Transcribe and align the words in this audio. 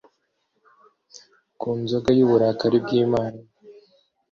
ku 1.59 1.69
nzoga 1.81 2.09
y 2.17 2.21
uburakari 2.25 2.77
bw 2.83 2.89
Imana 3.03 3.39